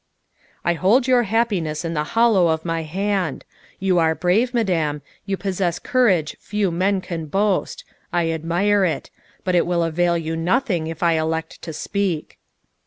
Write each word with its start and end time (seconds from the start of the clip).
"I 0.65 0.73
hold 0.73 1.07
your 1.07 1.21
happiness 1.29 1.85
in 1.85 1.93
the 1.93 2.03
hollow 2.17 2.47
of 2.47 2.65
my 2.65 2.81
hand. 2.81 3.45
You 3.79 3.99
are 3.99 4.15
brave, 4.15 4.51
Madame; 4.51 5.03
you 5.27 5.37
possess 5.37 5.77
courage 5.77 6.35
few 6.39 6.71
men 6.71 7.01
can 7.01 7.27
boast, 7.27 7.85
I 8.11 8.31
admire 8.31 8.83
it, 8.83 9.11
but 9.43 9.53
it 9.53 9.67
will 9.67 9.83
avail 9.83 10.17
you 10.17 10.35
nothing 10.35 10.87
if 10.87 11.03
I 11.03 11.19
elect 11.19 11.61
to 11.61 11.71
speak." 11.71 12.39